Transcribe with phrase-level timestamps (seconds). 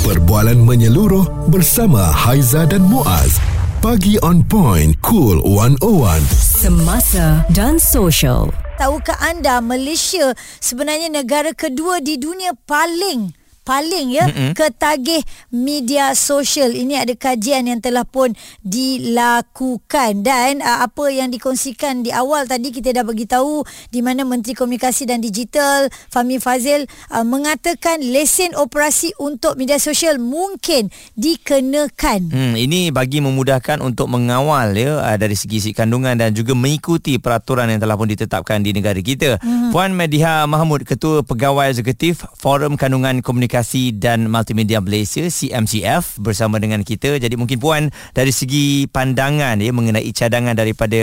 [0.00, 3.36] Perbualan menyeluruh bersama Haiza dan Muaz.
[3.84, 6.24] Pagi on point, cool 101.
[6.32, 8.48] Semasa dan social.
[8.80, 14.52] Tahukah anda Malaysia sebenarnya negara kedua di dunia paling paling ya mm-hmm.
[14.56, 15.20] ketagih
[15.52, 18.32] media sosial ini ada kajian yang telah pun
[18.64, 24.24] dilakukan dan uh, apa yang dikongsikan di awal tadi kita dah bagi tahu di mana
[24.24, 32.32] Menteri Komunikasi dan Digital Fahmi Fazil uh, mengatakan lesen operasi untuk media sosial mungkin dikenakan.
[32.32, 37.20] Hmm ini bagi memudahkan untuk mengawal ya uh, dari segi isi kandungan dan juga mengikuti
[37.20, 39.36] peraturan yang telah pun ditetapkan di negara kita.
[39.38, 39.70] Mm-hmm.
[39.70, 46.62] Puan Mediha Mahmud Ketua Pegawai Eksekutif Forum Kandungan Komunikasi Komunikasi dan Multimedia Malaysia CMCF bersama
[46.62, 47.18] dengan kita.
[47.18, 51.02] Jadi mungkin puan dari segi pandangan ya mengenai cadangan daripada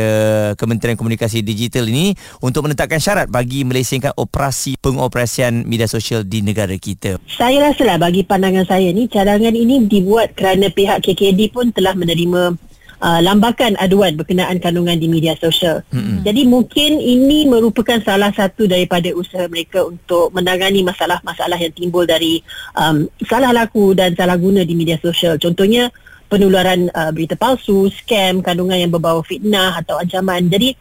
[0.56, 6.72] Kementerian Komunikasi Digital ini untuk menetapkan syarat bagi melesingkan operasi pengoperasian media sosial di negara
[6.80, 7.20] kita.
[7.28, 12.56] Saya rasalah bagi pandangan saya ni cadangan ini dibuat kerana pihak KKD pun telah menerima
[13.02, 15.86] uh, lambakan aduan berkenaan kandungan di media sosial.
[15.94, 16.18] Mm-hmm.
[16.26, 22.42] Jadi mungkin ini merupakan salah satu daripada usaha mereka untuk menangani masalah-masalah yang timbul dari
[22.74, 25.38] um, salah laku dan salah guna di media sosial.
[25.38, 25.90] Contohnya
[26.28, 30.50] penularan uh, berita palsu, scam, kandungan yang berbau fitnah atau ancaman.
[30.52, 30.76] Jadi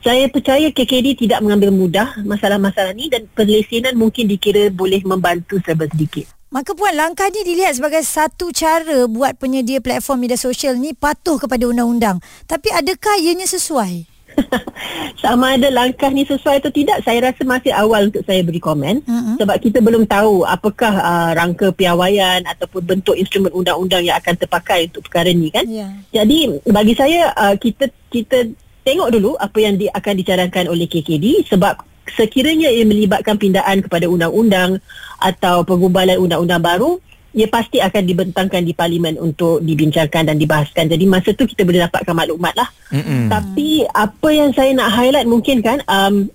[0.00, 5.84] saya percaya KKD tidak mengambil mudah masalah-masalah ini dan perlesenan mungkin dikira boleh membantu serba
[5.92, 6.39] sedikit.
[6.50, 11.38] Maka puan langkah ni dilihat sebagai satu cara buat penyedia platform media sosial ni patuh
[11.38, 12.18] kepada undang-undang.
[12.50, 14.10] Tapi adakah ianya sesuai?
[15.22, 18.98] Sama ada langkah ni sesuai atau tidak saya rasa masih awal untuk saya beri komen
[19.06, 19.38] uh-huh.
[19.38, 24.90] sebab kita belum tahu apakah uh, rangka piawaian ataupun bentuk instrumen undang-undang yang akan terpakai
[24.90, 25.70] untuk perkara ni kan.
[25.70, 26.02] Yeah.
[26.10, 28.50] Jadi bagi saya uh, kita kita
[28.82, 34.08] tengok dulu apa yang di, akan dicadangkan oleh KKD sebab sekiranya ia melibatkan pindaan kepada
[34.08, 34.80] undang-undang
[35.20, 40.90] atau pengubalan undang-undang baru ia pasti akan dibentangkan di parlimen untuk dibincangkan dan dibahaskan.
[40.90, 42.68] Jadi masa tu kita boleh dapatkan maklumat lah.
[42.90, 43.22] Mm-hmm.
[43.30, 46.26] Tapi apa yang saya nak highlight mungkin kan um,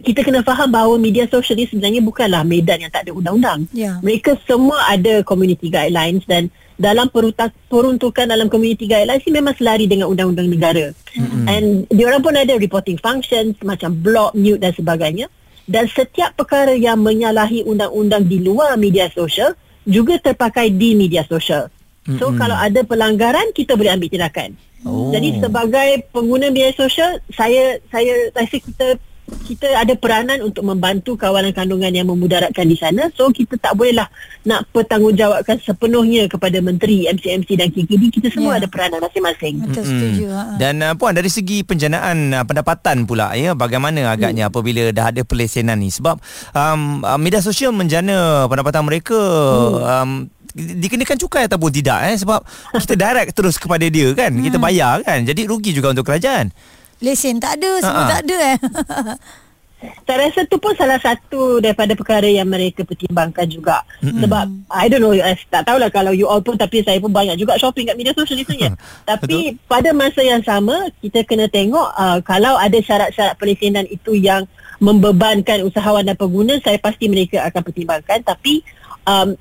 [0.00, 3.68] kita kena faham bahawa media sosial ni sebenarnya bukanlah medan yang tak ada undang-undang.
[3.76, 4.00] Yeah.
[4.00, 6.48] Mereka semua ada community guidelines dan
[6.80, 10.92] dalam peruntukan dalam community guidelines ni memang selari dengan undang-undang negara.
[11.14, 11.44] Mm-hmm.
[11.48, 15.26] And diorang pun ada reporting functions macam block, mute dan sebagainya
[15.70, 19.54] dan setiap perkara yang menyalahi undang-undang di luar media sosial
[19.86, 21.70] juga terpakai di media sosial.
[22.18, 22.38] So mm-hmm.
[22.38, 24.58] kalau ada pelanggaran kita boleh ambil tindakan.
[24.82, 25.14] Oh.
[25.14, 28.98] Jadi sebagai pengguna media sosial saya saya rasa kita
[29.44, 33.08] kita ada peranan untuk membantu kawalan kandungan yang memudaratkan di sana.
[33.16, 34.08] So kita tak bolehlah
[34.44, 38.02] nak bertanggungjawabkan sepenuhnya kepada menteri MCMC dan KKD.
[38.12, 38.60] Kita semua yeah.
[38.64, 39.54] ada peranan masing-masing.
[39.66, 40.24] Betul setuju.
[40.30, 40.56] Hmm.
[40.60, 44.52] Dan uh, puan dari segi penjanaan uh, pendapatan pula ya bagaimana agaknya hmm.
[44.52, 46.20] apabila dah ada pelesenan ni sebab
[46.52, 49.82] um, uh, media sosial menjana pendapatan mereka hmm.
[49.82, 50.10] um,
[50.52, 52.44] dikenakan cukai ataupun tidak eh sebab
[52.76, 54.44] kita direct terus kepada dia kan hmm.
[54.44, 56.52] kita bayar kan jadi rugi juga untuk kerajaan
[57.02, 58.10] lesen tak ada semua uh-huh.
[58.10, 58.58] tak ada eh
[60.06, 64.20] saya rasa tu pun salah satu daripada perkara yang mereka pertimbangkan juga mm-hmm.
[64.22, 67.34] sebab I don't know I tak tahulah kalau you all pun tapi saya pun banyak
[67.34, 68.70] juga shopping kat media sosial ni
[69.02, 69.66] tapi Betul.
[69.66, 74.46] pada masa yang sama kita kena tengok uh, kalau ada syarat-syarat pelesenan itu yang
[74.78, 78.62] membebankan usahawan dan pengguna saya pasti mereka akan pertimbangkan tapi
[79.06, 79.34] um,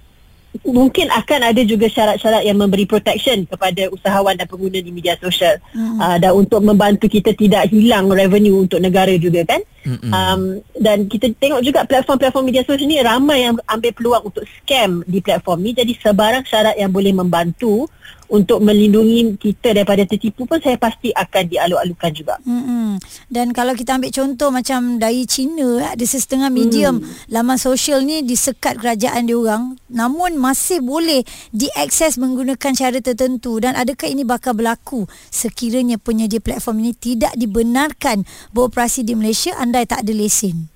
[0.68, 5.56] mungkin akan ada juga syarat-syarat yang memberi protection kepada usahawan dan pengguna di media sosial
[5.72, 5.96] hmm.
[5.96, 10.12] uh, dan untuk membantu kita tidak hilang revenue untuk negara juga kan hmm.
[10.12, 10.42] um,
[10.76, 15.24] dan kita tengok juga platform-platform media sosial ni ramai yang ambil peluang untuk scam di
[15.24, 17.88] platform ni jadi sebarang syarat yang boleh membantu
[18.32, 22.36] untuk melindungi kita daripada tertipu pun saya pasti akan dialuk-alukan juga.
[22.48, 22.96] Hmm.
[23.28, 27.28] Dan kalau kita ambil contoh macam dari China ada setengah medium hmm.
[27.28, 33.76] laman sosial ni disekat kerajaan dia orang namun masih boleh diakses menggunakan cara tertentu dan
[33.76, 38.24] adakah ini bakal berlaku sekiranya penyedia platform ini tidak dibenarkan
[38.56, 40.72] beroperasi di Malaysia andai tak ada lesen?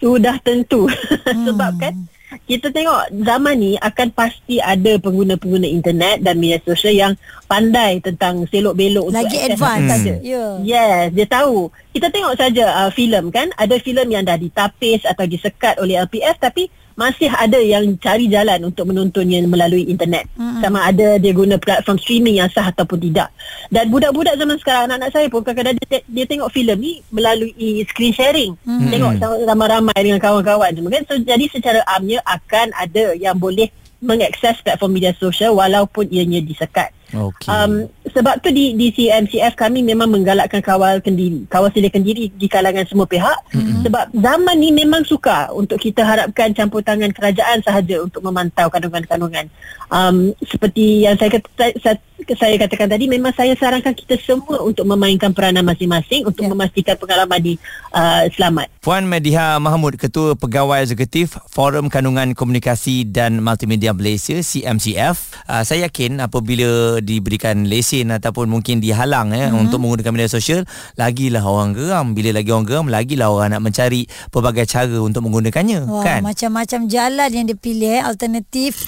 [0.00, 0.88] Sudah tentu.
[1.26, 1.42] Hmm.
[1.42, 2.06] Sebab kan
[2.46, 7.12] kita tengok zaman ni akan pasti ada pengguna-pengguna internet dan media sosial yang
[7.46, 10.14] pandai tentang selok-belok untuk lagi advance saja.
[10.18, 10.26] Hmm.
[10.26, 10.52] Yeah.
[10.66, 11.70] Yes, dia tahu.
[11.94, 16.36] Kita tengok saja uh, filem kan, ada filem yang dah ditapis atau disekat oleh LPF
[16.42, 20.24] tapi masih ada yang cari jalan untuk menontonnya melalui internet.
[20.32, 20.64] Hmm.
[20.64, 23.28] Sama ada dia guna platform streaming yang sah ataupun tidak.
[23.68, 28.16] Dan budak-budak zaman sekarang anak-anak saya pun kadang-kadang dia, dia tengok filem ni melalui screen
[28.16, 28.56] sharing.
[28.64, 28.88] Hmm.
[28.88, 29.12] Tengok
[29.44, 31.04] ramai-ramai dengan kawan-kawan semua kan.
[31.04, 33.68] So jadi secara amnya akan ada yang boleh
[34.00, 36.95] mengakses platform media sosial walaupun ianya disekat.
[37.14, 37.46] Okay.
[37.46, 42.46] Um, sebab tu di di CMCF kami memang menggalakkan kawal kendiri, kawal sedia kendiri di
[42.50, 43.38] kalangan semua pihak.
[43.54, 43.86] Mm-hmm.
[43.86, 49.46] Sebab zaman ni memang suka untuk kita harapkan campur tangan kerajaan sahaja untuk memantau kandungan-kandungan.
[49.86, 51.96] Um, seperti yang saya kata saya,
[52.34, 56.50] saya katakan tadi memang saya sarankan kita semua untuk memainkan peranan masing-masing untuk yeah.
[56.50, 57.54] memastikan pengalaman di
[57.94, 58.66] uh, selamat.
[58.82, 65.46] Puan Mediha Mahmud Ketua Pegawai Eksekutif Forum Kandungan Komunikasi dan Multimedia Malaysia CMCF.
[65.46, 69.62] Uh, saya yakin apabila diberikan lesen ataupun mungkin dihalang ya mm-hmm.
[69.68, 70.64] untuk menggunakan media sosial
[70.96, 75.84] lagilah orang geram bila lagi orang geram lagilah orang nak mencari pelbagai cara untuk menggunakannya
[75.84, 78.80] Wah, kan macam-macam jalan yang dipilih alternatif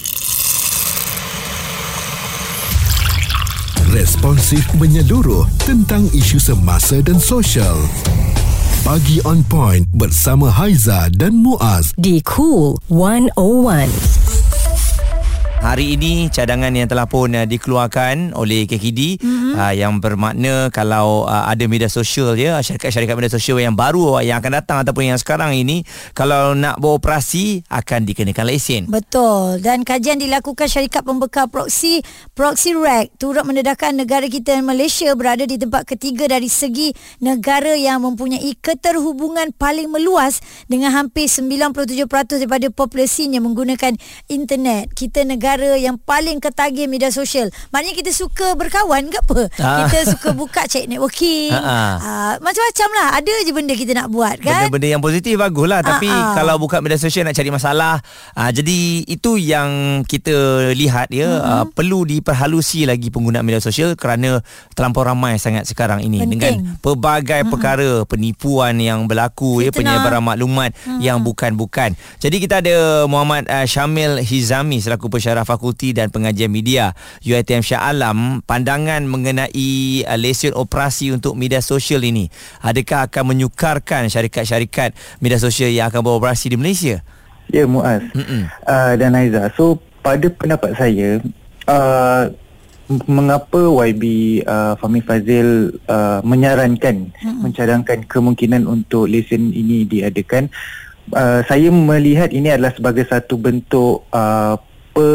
[3.99, 7.75] responsif menyeluruh tentang isu semasa dan sosial
[8.79, 13.35] Pagi on point bersama Haiza dan Muaz di Cool 101.
[15.59, 19.19] Hari ini cadangan yang telah pun uh, dikeluarkan oleh KKD
[19.51, 19.59] mm-hmm.
[19.59, 24.39] uh, yang bermakna kalau uh, ada media sosial ya syarikat-syarikat media sosial yang baru yang
[24.39, 25.83] akan datang ataupun yang sekarang ini
[26.15, 28.81] kalau nak beroperasi akan dikenakan lesen.
[28.87, 31.99] Betul dan kajian dilakukan syarikat pembekal proksi
[32.37, 38.05] Proxy Rack turut mendedahkan negara kita Malaysia berada di tempat ketiga dari segi negara yang
[38.05, 40.39] mempunyai keterhubungan paling meluas
[40.71, 41.75] dengan hampir 97%
[42.39, 43.97] daripada populasinya menggunakan
[44.31, 44.95] internet.
[44.95, 47.47] Kita negara negara yang paling ketagih media sosial.
[47.71, 49.38] Maknanya kita suka berkawan ke apa?
[49.61, 49.85] Ah.
[49.85, 51.53] Kita suka buka check networking.
[51.53, 51.95] Ah.
[51.99, 53.07] Ah, macam-macam lah.
[53.21, 54.67] Ada je benda kita nak buat kan?
[54.67, 55.85] Benda-benda yang positif bagus lah.
[55.85, 56.33] Tapi ah.
[56.33, 58.01] kalau buka media sosial nak cari masalah.
[58.33, 61.29] Ah, jadi itu yang kita lihat ya.
[61.29, 61.51] Mm-hmm.
[61.53, 64.41] Ah, perlu diperhalusi lagi pengguna media sosial kerana
[64.73, 66.25] terlampau ramai sangat sekarang ini.
[66.25, 66.31] Penting.
[66.39, 67.53] Dengan pelbagai mm-hmm.
[67.53, 69.61] perkara penipuan yang berlaku.
[69.61, 70.99] ya Penyebaran maklumat mm-hmm.
[71.03, 71.93] yang bukan-bukan.
[72.17, 76.91] Jadi kita ada Muhammad uh, Syamil Hizami selaku Pensyarah Fakulti dan Pengajian Media
[77.21, 82.31] UiTM Shah Alam pandangan mengenai uh, lesen operasi untuk media sosial ini
[82.65, 87.05] adakah akan menyukarkan syarikat-syarikat media sosial yang akan beroperasi di Malaysia?
[87.53, 91.21] Ya Muaz uh, dan Aiza so pada pendapat saya
[91.69, 92.33] uh,
[93.05, 94.03] mengapa YB
[94.49, 97.45] uh, Fahmi Fazil uh, menyarankan Mm-mm.
[97.45, 100.49] mencadangkan kemungkinan untuk lesen ini diadakan
[101.13, 104.57] uh, saya melihat ini adalah sebagai satu bentuk uh,
[104.93, 105.09] pe,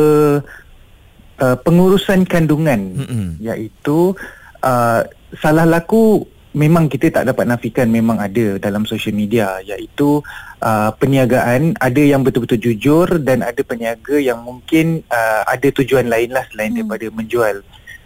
[1.41, 3.29] uh, pengurusan kandungan mm-hmm.
[3.43, 4.15] iaitu
[4.63, 5.01] uh,
[5.39, 10.23] salah laku memang kita tak dapat nafikan memang ada dalam social media iaitu
[10.63, 16.31] uh, perniagaan ada yang betul-betul jujur dan ada peniaga yang mungkin uh, ada tujuan lain
[16.31, 16.77] lah selain mm.
[16.79, 17.57] daripada menjual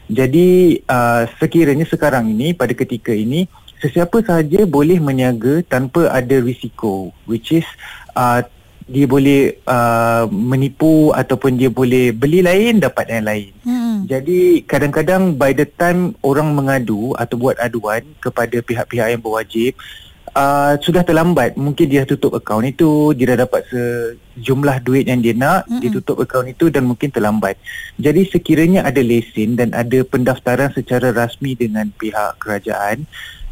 [0.08, 3.44] jadi uh, sekiranya sekarang ini pada ketika ini
[3.84, 7.68] sesiapa sahaja boleh meniaga tanpa ada risiko which is
[8.16, 8.40] uh,
[8.88, 13.52] dia boleh uh, menipu ataupun dia boleh beli lain dapat yang lain.
[13.62, 14.08] Hmm.
[14.08, 19.76] Jadi kadang-kadang by the time orang mengadu atau buat aduan kepada pihak-pihak yang berwajib
[20.32, 21.60] uh, sudah terlambat.
[21.60, 25.80] Mungkin dia tutup akaun itu, dia dah dapat sejumlah duit yang dia nak, hmm.
[25.84, 27.60] dia tutup akaun itu dan mungkin terlambat.
[28.00, 33.04] Jadi sekiranya ada lesen dan ada pendaftaran secara rasmi dengan pihak kerajaan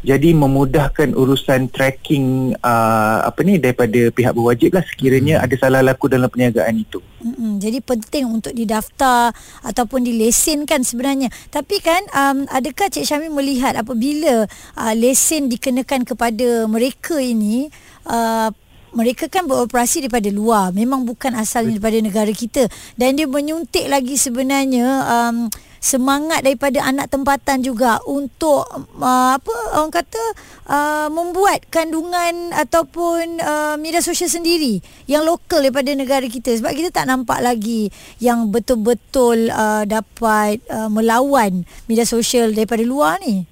[0.07, 5.43] jadi memudahkan urusan tracking uh, apa ni daripada pihak berwajib lah sekiranya hmm.
[5.43, 7.03] ada salah laku dalam perniagaan itu.
[7.19, 9.35] Hmm, jadi penting untuk didaftar
[9.67, 11.27] ataupun dilesenkan sebenarnya.
[11.51, 14.47] Tapi kan um, adakah Cik Syamil melihat apabila
[14.79, 17.67] uh, lesen dikenakan kepada mereka ini
[18.07, 18.47] uh,
[18.95, 24.15] mereka kan beroperasi daripada luar memang bukan asalnya daripada negara kita dan dia menyuntik lagi
[24.15, 28.65] sebenarnya um, semangat daripada anak tempatan juga untuk
[28.99, 30.23] uh, apa orang kata
[30.67, 36.53] uh, membuat kandungan ataupun uh, media sosial sendiri yang lokal daripada negara kita.
[36.57, 37.89] Sebab kita tak nampak lagi
[38.21, 43.45] yang betul-betul uh, dapat uh, melawan media sosial daripada luar ni.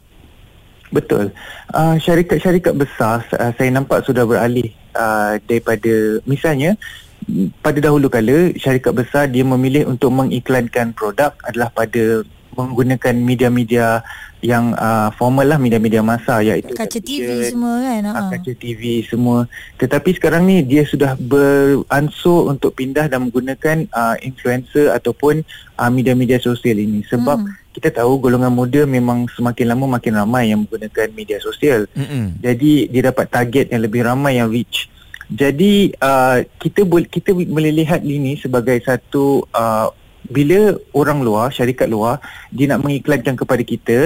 [0.93, 1.33] Betul.
[1.73, 6.79] Uh, syarikat-syarikat besar uh, saya nampak sudah beralih uh, daripada misalnya
[7.65, 12.21] pada dahulu kala syarikat besar dia memilih untuk mengiklankan produk adalah pada
[12.55, 13.99] menggunakan media-media
[14.39, 18.03] yang uh, formal lah media-media masa iaitu kaca TV semua kan?
[18.05, 19.49] uh, kaca TV semua.
[19.81, 25.41] Tetapi sekarang ni dia sudah beransur untuk pindah dan menggunakan uh, influencer ataupun
[25.81, 27.01] uh, media-media sosial ini.
[27.09, 27.73] Sebab hmm.
[27.75, 31.89] kita tahu golongan muda memang semakin lama makin ramai yang menggunakan media sosial.
[31.97, 32.37] Hmm.
[32.39, 34.87] jadi dia dapat target yang lebih ramai yang reach
[35.29, 39.89] jadi uh, kita boleh kita boleh lihat ini sebagai satu uh,
[40.25, 42.21] bila orang luar, syarikat luar
[42.53, 43.97] dia nak mengiklankan kepada kita,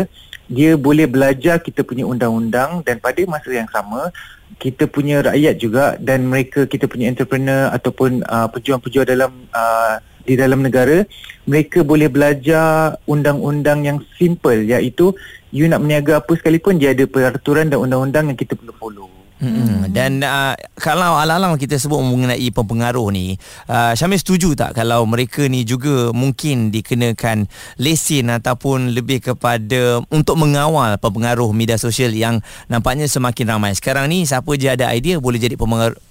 [0.48, 4.12] dia boleh belajar kita punya undang-undang dan pada masa yang sama
[4.58, 10.34] kita punya rakyat juga dan mereka kita punya entrepreneur ataupun uh, pejuang-pejuang dalam uh, di
[10.34, 11.06] dalam negara
[11.46, 15.14] mereka boleh belajar undang-undang yang simple iaitu
[15.54, 19.88] you nak meniaga apa sekalipun dia ada peraturan dan undang-undang yang kita perlu follow Hmm.
[19.96, 23.40] Dan uh, kalau alang-alang kita sebut mengenai pempengaruh ni,
[23.72, 27.48] uh, Syamil setuju tak kalau mereka ni juga mungkin dikenakan
[27.80, 33.72] lesen ataupun lebih kepada untuk mengawal pempengaruh media sosial yang nampaknya semakin ramai.
[33.80, 35.56] Sekarang ni siapa je ada idea boleh jadi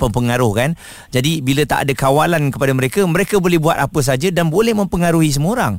[0.01, 0.73] pempengaruh kan.
[1.13, 5.29] Jadi bila tak ada kawalan kepada mereka, mereka boleh buat apa saja dan boleh mempengaruhi
[5.29, 5.75] semua orang.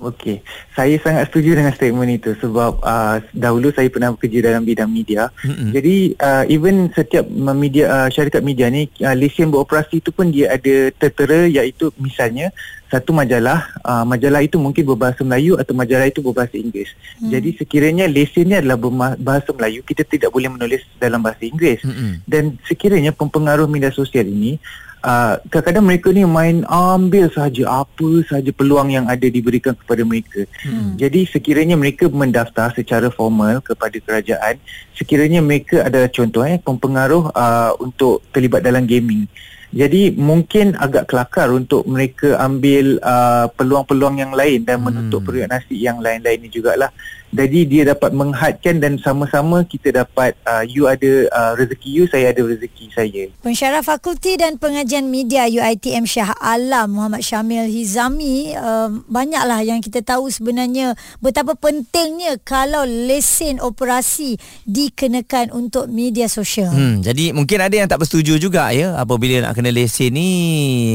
[0.00, 0.40] Okey,
[0.72, 5.28] saya sangat setuju dengan statement itu sebab uh, dahulu saya pernah bekerja dalam bidang media.
[5.44, 5.68] Mm-hmm.
[5.68, 10.56] Jadi uh, even setiap media uh, syarikat media ni uh, lesen beroperasi itu pun dia
[10.56, 12.48] ada tertera iaitu misalnya
[12.88, 16.92] satu majalah, uh, majalah itu mungkin berbahasa Melayu atau majalah itu berbahasa Inggeris.
[17.20, 17.30] Mm.
[17.32, 21.84] Jadi sekiranya lesennya adalah berbahasa Melayu, kita tidak boleh menulis dalam bahasa Inggeris.
[21.84, 22.10] Mm-hmm.
[22.28, 24.60] Dan sekiranya pempengaruh media sosial ini
[25.02, 30.46] uh, kadang-kadang mereka ni main ambil sahaja apa sahaja peluang yang ada diberikan kepada mereka.
[30.62, 30.94] Hmm.
[30.96, 34.62] Jadi sekiranya mereka mendaftar secara formal kepada kerajaan,
[34.94, 39.26] sekiranya mereka ada contoh eh pempengaruh uh, untuk terlibat dalam gaming.
[39.72, 45.26] Jadi mungkin agak kelakar untuk mereka ambil uh, peluang-peluang yang lain dan menutup hmm.
[45.32, 46.92] periuk nasi yang lain-lain ni jugalah.
[47.32, 52.28] Jadi dia dapat menghadkan dan sama-sama kita dapat uh, you ada uh, rezeki you, saya
[52.28, 53.32] ada rezeki saya.
[53.40, 60.04] Pensyarah Fakulti dan Pengajian Media UITM Shah Alam Muhammad Syamil Hizami uh, banyaklah yang kita
[60.04, 60.92] tahu sebenarnya
[61.24, 64.36] betapa pentingnya kalau lesen operasi
[64.68, 66.68] dikenakan untuk media sosial.
[66.68, 70.28] Hmm, jadi mungkin ada yang tak bersetuju juga ya apabila nak kena lesen ni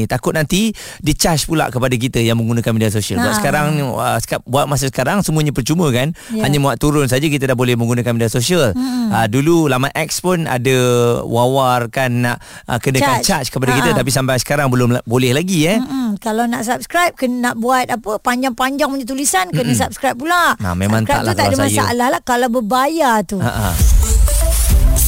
[0.06, 0.70] takut nanti
[1.02, 3.18] di-charge pula kepada kita yang menggunakan media sosial.
[3.18, 3.26] Ha.
[3.26, 6.14] Buat sekarang uh, buat masa sekarang semuanya percuma kan?
[6.32, 6.44] Yeah.
[6.44, 8.72] hanya muat turun saja kita dah boleh menggunakan media sosial.
[8.72, 9.08] Hmm.
[9.08, 10.76] Uh, dulu laman X pun ada
[11.24, 12.36] wawarkan nak
[12.68, 13.78] uh, kenakan charge, charge kepada Ha-ha.
[13.80, 15.78] kita tapi sampai sekarang belum boleh lagi eh.
[15.80, 16.20] Hmm.
[16.20, 19.80] Kalau nak subscribe kena nak buat apa panjang-panjang punya tulisan kena hmm.
[19.80, 20.58] subscribe pula.
[20.60, 23.38] Nah, memang subscribe tak, tak ada masalah lah kalau berbayar tu.
[23.40, 23.72] Ha-ha.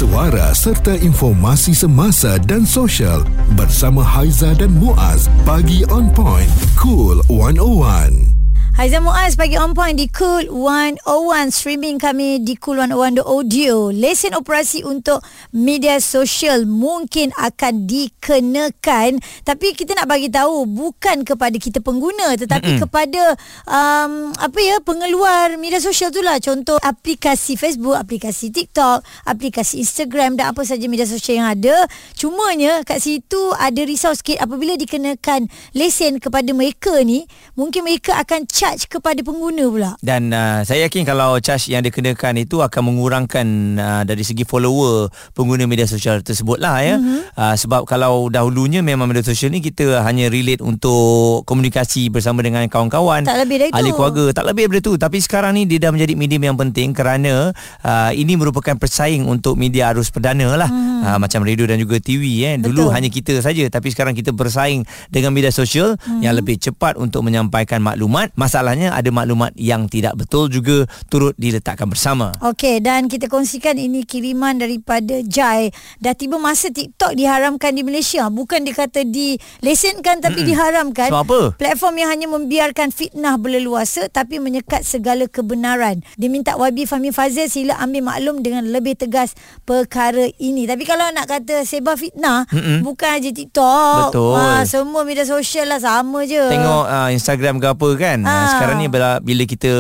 [0.00, 3.20] Suara serta informasi semasa dan sosial
[3.52, 6.48] bersama Haiza dan Muaz pagi on point
[6.80, 8.39] cool 101
[8.70, 11.02] Haizan Muaz pagi on point di Cool 101
[11.50, 13.90] streaming kami di Cool 101 audio.
[13.90, 21.58] Lesen operasi untuk media sosial mungkin akan dikenakan tapi kita nak bagi tahu bukan kepada
[21.58, 22.82] kita pengguna tetapi Mm-mm.
[22.86, 23.34] kepada
[23.66, 30.38] um, apa ya pengeluar media sosial tu lah contoh aplikasi Facebook, aplikasi TikTok, aplikasi Instagram
[30.38, 31.90] dan apa saja media sosial yang ada.
[32.14, 37.26] Cumanya kat situ ada risau sikit apabila dikenakan lesen kepada mereka ni
[37.58, 39.90] mungkin mereka akan charge kepada pengguna pula.
[40.04, 43.46] Dan uh, saya yakin kalau charge yang dikenakan itu akan mengurangkan
[43.80, 47.00] uh, dari segi follower pengguna media sosial tersebut lah ya.
[47.00, 47.20] Mm-hmm.
[47.40, 52.68] Uh, sebab kalau dahulunya memang media sosial ni kita hanya relate untuk komunikasi bersama dengan
[52.68, 53.24] kawan-kawan.
[53.24, 54.28] Tak lebih dari ahli keluarga.
[54.36, 54.92] Tak lebih dari itu.
[55.00, 59.56] Tapi sekarang ni dia dah menjadi medium yang penting kerana uh, ini merupakan persaing untuk
[59.56, 60.68] media arus perdana lah.
[60.68, 60.88] Mm-hmm.
[61.00, 62.44] Uh, macam radio dan juga TV.
[62.44, 62.60] Eh.
[62.60, 62.92] Dulu Betul.
[62.92, 63.64] hanya kita saja.
[63.72, 66.20] Tapi sekarang kita bersaing dengan media sosial mm-hmm.
[66.20, 68.36] yang lebih cepat untuk menyampaikan maklumat.
[68.36, 72.35] Masa masalahnya ada maklumat yang tidak betul juga turut diletakkan bersama.
[72.42, 75.71] Okey dan kita kongsikan ini kiriman daripada Jai.
[76.02, 78.26] Dah tiba masa TikTok diharamkan di Malaysia.
[78.26, 80.50] Bukan dikata dilesenkan tapi Mm-mm.
[80.50, 81.14] diharamkan.
[81.14, 81.40] Sebab apa?
[81.54, 86.02] Platform yang hanya membiarkan fitnah berleluasa tapi menyekat segala kebenaran.
[86.19, 90.66] Dia minta YB Fahmi Fazil sila ambil maklum dengan lebih tegas perkara ini.
[90.66, 92.83] Tapi kalau nak kata sebar fitnah Mm-mm.
[92.83, 94.11] bukan aja TikTok.
[94.11, 94.35] Betul.
[94.35, 96.42] Wah, semua media sosial lah sama je.
[96.50, 98.19] Tengok uh, Instagram ke apa kan.
[98.26, 99.73] Ha sekarang ni bila, bila kita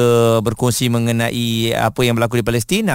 [0.44, 2.90] berkongsi mengenai apa yang berlaku di Palestin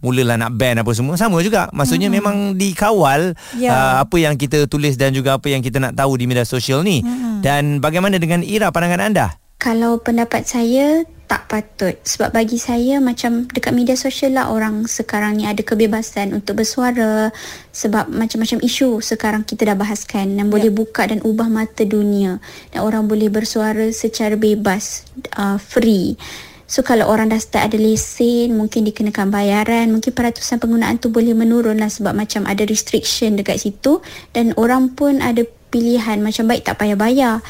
[0.00, 2.16] mulalah nak ban apa semua sama juga maksudnya hmm.
[2.16, 3.70] memang dikawal ya.
[3.70, 6.80] uh, apa yang kita tulis dan juga apa yang kita nak tahu di media sosial
[6.86, 7.44] ni hmm.
[7.44, 9.26] dan bagaimana dengan Ira pandangan anda
[9.60, 11.94] kalau pendapat saya tak patut.
[12.02, 17.30] Sebab bagi saya macam dekat media sosial lah orang sekarang ni ada kebebasan untuk bersuara
[17.70, 20.50] sebab macam-macam isu sekarang kita dah bahaskan dan yeah.
[20.50, 22.42] boleh buka dan ubah mata dunia.
[22.74, 25.06] Dan orang boleh bersuara secara bebas
[25.38, 26.18] uh, free.
[26.66, 31.34] So kalau orang dah start ada lesen Mungkin dikenakan bayaran Mungkin peratusan penggunaan tu boleh
[31.34, 33.98] menurun lah Sebab macam ada restriction dekat situ.
[34.30, 35.42] Dan orang pun ada
[35.74, 37.42] pilihan Macam baik tak payah bayar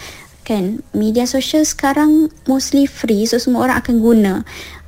[0.50, 4.35] kan media sosial sekarang mostly free so semua orang akan guna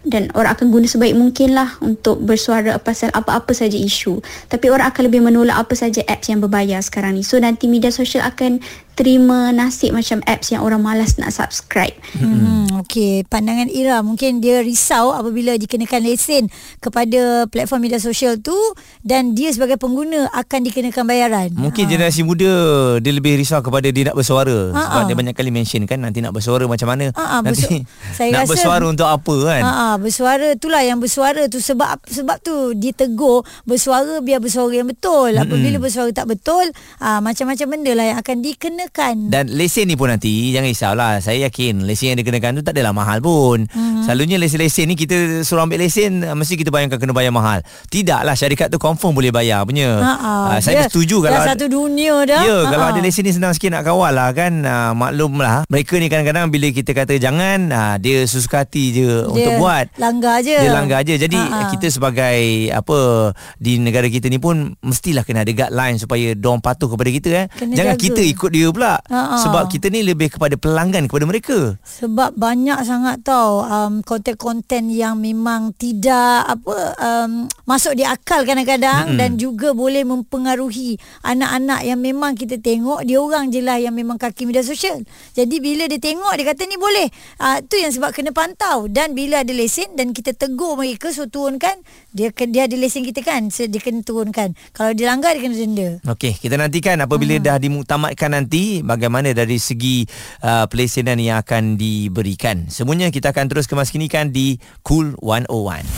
[0.02, 4.90] dan orang akan guna sebaik mungkin lah untuk bersuara pasal apa-apa saja isu tapi orang
[4.90, 8.58] akan lebih menolak apa saja apps yang berbayar sekarang ni so nanti media sosial akan
[8.92, 11.96] terima nasib macam apps yang orang malas nak subscribe.
[12.12, 18.52] Hmm, okey, pandangan Ira mungkin dia risau apabila dikenakan lesen kepada platform media sosial tu
[19.00, 21.48] dan dia sebagai pengguna akan dikenakan bayaran.
[21.56, 22.52] Mungkin generasi muda
[23.00, 25.08] dia lebih risau kepada dia nak bersuara Ha, sebab ha.
[25.08, 27.08] dia banyak kali mention kan nanti nak bersuara macam mana.
[27.10, 27.88] Ha, ha, nanti bersu-
[28.20, 29.62] saya nak rasa- bersuara untuk apa kan?
[29.64, 34.88] Ha, ha bersuara itulah yang bersuara tu sebab sebab tu ditegur bersuara biar bersuara yang
[34.88, 35.36] betul.
[35.36, 36.72] Apabila bersuara tak betul,
[37.02, 39.14] ha, macam-macam benda lah yang akan dikenakan.
[39.28, 42.92] Dan lesen ni pun nanti Jangan risaulah Saya yakin Lesen yang dikenakan tu Tak adalah
[42.92, 44.04] mahal pun mm-hmm.
[44.04, 48.36] Selalunya lesen-lesen ni Kita suruh ambil lesen uh, Mesti kita bayangkan Kena bayar mahal Tidaklah
[48.36, 50.32] syarikat tu Confirm boleh bayar punya Ha, ha.
[50.56, 52.42] Ah, Saya Dia setuju dah kalau satu dunia dah.
[52.44, 54.52] Ya, Ha, kalau ada lesen ni senang sikit nak kawal lah kan.
[54.62, 55.64] Uh, maklum lah.
[55.66, 59.81] Mereka ni kadang-kadang bila kita kata jangan, uh, dia susuka hati je Dia untuk buat.
[59.96, 60.54] Langgar je.
[60.54, 61.16] Dia langgar je.
[61.16, 61.70] Jadi Ha, ha.
[61.74, 62.38] kita sebagai
[62.70, 67.28] apa di negara kita ni pun mestilah kena ada guideline supaya dong patuh kepada kita
[67.34, 67.46] eh.
[67.50, 68.04] Kena Jangan jaga.
[68.04, 68.94] kita ikut dia pula.
[69.08, 69.36] Ha, ha.
[69.42, 71.80] Sebab kita ni lebih kepada pelanggan kepada mereka.
[71.82, 79.16] Sebab banyak sangat tau um, konten-konten yang memang tidak apa um, masuk di akal kadang-kadang
[79.16, 79.18] mm-hmm.
[79.18, 84.20] dan juga boleh mempengaruhi anak-anak yang memang kita tengok dia orang je lah yang memang
[84.20, 85.00] kaki media sosial.
[85.32, 87.08] Jadi bila dia tengok dia kata ni boleh.
[87.40, 91.24] Uh, tu yang sebab kena pantau dan bila ada lesen dan kita tegur mereka so
[91.24, 91.80] turunkan
[92.12, 94.52] dia dia ada lesen kita kan so, dia kena turunkan.
[94.76, 95.88] Kalau dia langgar dia kena denda.
[96.04, 97.44] Okey, kita nantikan apabila hmm.
[97.44, 100.04] dah dimuktamadkan nanti bagaimana dari segi
[100.44, 102.68] uh, pelesenan yang akan diberikan.
[102.68, 105.88] Semuanya kita akan terus kemaskinikan di Cool 101.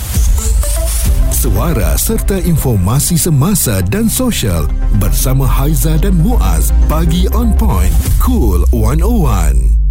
[1.34, 4.64] Suara serta informasi semasa dan sosial
[4.96, 6.72] bersama Haiza dan Muaz.
[6.88, 7.92] Pagi on point.
[8.16, 9.83] Cool 101.